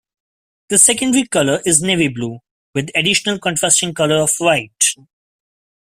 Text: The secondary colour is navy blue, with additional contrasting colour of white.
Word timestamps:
The 0.69 0.79
secondary 0.79 1.27
colour 1.27 1.61
is 1.63 1.83
navy 1.83 2.07
blue, 2.07 2.39
with 2.73 2.89
additional 2.95 3.37
contrasting 3.37 3.93
colour 3.93 4.17
of 4.19 4.31
white. 4.39 4.95